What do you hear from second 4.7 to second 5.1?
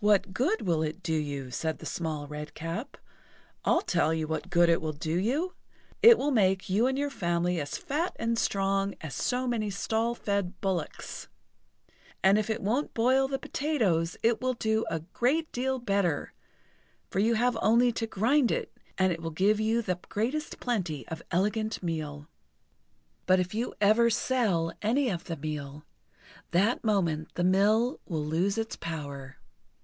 will